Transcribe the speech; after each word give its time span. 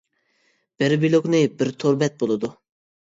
بىر 0.83 0.95
بىلوگنى 1.03 1.43
بىر 1.59 1.73
تور 1.85 1.99
بەت 2.05 2.17
بولىدۇ. 2.25 2.51